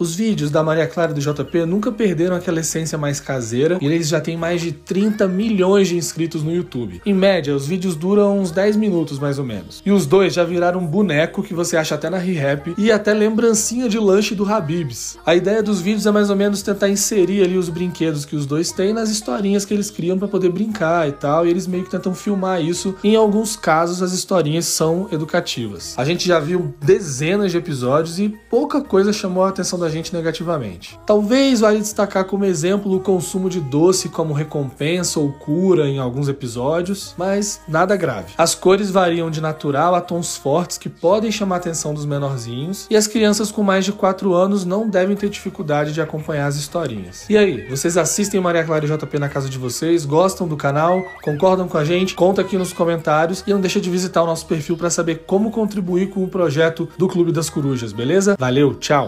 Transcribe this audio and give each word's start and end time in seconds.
Os 0.00 0.14
vídeos 0.14 0.52
da 0.52 0.62
Maria 0.62 0.86
Clara 0.86 1.10
e 1.10 1.14
do 1.14 1.20
JP 1.20 1.66
nunca 1.66 1.90
perderam 1.90 2.36
aquela 2.36 2.60
essência 2.60 2.96
mais 2.96 3.18
caseira 3.18 3.78
e 3.80 3.86
eles 3.86 4.06
já 4.06 4.20
têm 4.20 4.36
mais 4.36 4.60
de 4.60 4.70
30 4.70 5.26
milhões 5.26 5.88
de 5.88 5.96
inscritos 5.96 6.40
no 6.40 6.54
YouTube. 6.54 7.02
Em 7.04 7.12
média, 7.12 7.52
os 7.52 7.66
vídeos 7.66 7.96
duram 7.96 8.38
uns 8.38 8.52
10 8.52 8.76
minutos 8.76 9.18
mais 9.18 9.40
ou 9.40 9.44
menos. 9.44 9.82
E 9.84 9.90
os 9.90 10.06
dois 10.06 10.32
já 10.32 10.44
viraram 10.44 10.78
um 10.78 10.86
boneco 10.86 11.42
que 11.42 11.52
você 11.52 11.76
acha 11.76 11.96
até 11.96 12.08
na 12.08 12.16
ReHap 12.16 12.76
e 12.78 12.92
até 12.92 13.12
lembrancinha 13.12 13.88
de 13.88 13.98
lanche 13.98 14.36
do 14.36 14.48
Habibs. 14.48 15.18
A 15.26 15.34
ideia 15.34 15.64
dos 15.64 15.80
vídeos 15.80 16.06
é 16.06 16.12
mais 16.12 16.30
ou 16.30 16.36
menos 16.36 16.62
tentar 16.62 16.88
inserir 16.88 17.42
ali 17.42 17.58
os 17.58 17.68
brinquedos 17.68 18.24
que 18.24 18.36
os 18.36 18.46
dois 18.46 18.70
têm 18.70 18.92
nas 18.92 19.10
historinhas 19.10 19.64
que 19.64 19.74
eles 19.74 19.90
criam 19.90 20.16
para 20.16 20.28
poder 20.28 20.52
brincar 20.52 21.08
e 21.08 21.12
tal, 21.12 21.44
e 21.44 21.50
eles 21.50 21.66
meio 21.66 21.82
que 21.82 21.90
tentam 21.90 22.14
filmar 22.14 22.62
isso. 22.62 22.94
Em 23.02 23.16
alguns 23.16 23.56
casos, 23.56 24.00
as 24.00 24.12
historinhas 24.12 24.66
são 24.66 25.08
educativas. 25.10 25.94
A 25.98 26.04
gente 26.04 26.24
já 26.24 26.38
viu 26.38 26.72
dezenas 26.80 27.50
de 27.50 27.58
episódios 27.58 28.20
e 28.20 28.28
pouca 28.48 28.80
coisa 28.80 29.12
chamou 29.12 29.42
a 29.42 29.48
atenção 29.48 29.76
da 29.76 29.87
a 29.88 29.90
gente 29.90 30.14
negativamente. 30.14 30.98
Talvez 31.06 31.60
vale 31.60 31.78
destacar 31.78 32.24
como 32.24 32.44
exemplo 32.44 32.94
o 32.94 33.00
consumo 33.00 33.48
de 33.48 33.60
doce 33.60 34.08
como 34.08 34.32
recompensa 34.32 35.18
ou 35.18 35.32
cura 35.32 35.88
em 35.88 35.98
alguns 35.98 36.28
episódios, 36.28 37.14
mas 37.16 37.60
nada 37.66 37.96
grave. 37.96 38.34
As 38.36 38.54
cores 38.54 38.90
variam 38.90 39.30
de 39.30 39.40
natural 39.40 39.94
a 39.94 40.00
tons 40.00 40.36
fortes 40.36 40.78
que 40.78 40.88
podem 40.88 41.32
chamar 41.32 41.56
a 41.56 41.58
atenção 41.58 41.94
dos 41.94 42.04
menorzinhos, 42.04 42.86
e 42.90 42.96
as 42.96 43.06
crianças 43.06 43.50
com 43.50 43.62
mais 43.62 43.84
de 43.84 43.92
4 43.92 44.32
anos 44.34 44.64
não 44.64 44.88
devem 44.88 45.16
ter 45.16 45.28
dificuldade 45.28 45.92
de 45.92 46.00
acompanhar 46.00 46.46
as 46.46 46.56
historinhas. 46.56 47.24
E 47.28 47.36
aí, 47.36 47.66
vocês 47.68 47.96
assistem 47.96 48.40
Maria 48.40 48.64
Clara 48.64 48.84
e 48.84 48.88
JP 48.88 49.18
na 49.18 49.28
casa 49.28 49.48
de 49.48 49.58
vocês? 49.58 50.04
Gostam 50.04 50.46
do 50.46 50.56
canal? 50.56 51.02
Concordam 51.22 51.66
com 51.66 51.78
a 51.78 51.84
gente? 51.84 52.14
Conta 52.14 52.42
aqui 52.42 52.58
nos 52.58 52.72
comentários 52.72 53.42
e 53.46 53.52
não 53.52 53.60
deixa 53.60 53.80
de 53.80 53.90
visitar 53.90 54.22
o 54.22 54.26
nosso 54.26 54.46
perfil 54.46 54.76
para 54.76 54.90
saber 54.90 55.24
como 55.26 55.50
contribuir 55.50 56.10
com 56.10 56.22
o 56.22 56.28
projeto 56.28 56.88
do 56.98 57.08
Clube 57.08 57.32
das 57.32 57.48
Corujas, 57.48 57.92
beleza? 57.92 58.36
Valeu, 58.38 58.74
tchau! 58.74 58.96